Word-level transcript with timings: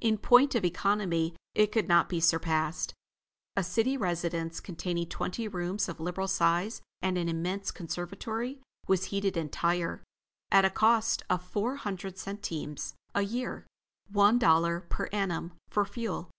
In 0.00 0.16
point 0.16 0.54
of 0.54 0.64
economy 0.64 1.36
it 1.54 1.72
could 1.72 1.88
not 1.88 2.08
be 2.08 2.20
surpassed. 2.20 2.94
A 3.54 3.62
city 3.62 3.98
residence, 3.98 4.60
containing 4.60 5.10
twenty 5.10 5.46
rooms 5.46 5.90
of 5.90 6.00
liberal 6.00 6.26
size 6.26 6.80
and 7.02 7.18
an 7.18 7.28
immense 7.28 7.70
conservatory, 7.70 8.62
was 8.86 9.04
heated 9.12 9.36
entire, 9.36 10.02
at 10.50 10.64
a 10.64 10.70
cost 10.70 11.22
of 11.28 11.44
four 11.44 11.76
hundred 11.76 12.16
centimes 12.16 12.94
a 13.14 13.20
year. 13.20 13.66
One 14.10 14.38
dollar 14.38 14.80
per 14.80 15.04
annum 15.12 15.52
for 15.68 15.84
fuel. 15.84 16.30